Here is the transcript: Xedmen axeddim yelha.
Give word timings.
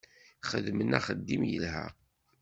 Xedmen 0.49 0.95
axeddim 0.97 1.43
yelha. 1.51 1.85